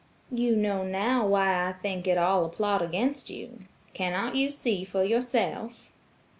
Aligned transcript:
"You 0.31 0.55
know 0.55 0.81
now 0.83 1.27
why 1.27 1.67
I 1.67 1.73
think 1.73 2.07
it 2.07 2.17
all 2.17 2.43
a 2.43 2.49
plot 2.49 2.81
against 2.81 3.29
you. 3.29 3.59
Cannot 3.93 4.33
you 4.35 4.49
see 4.49 4.83
for 4.83 5.03
yourself?" 5.03 5.91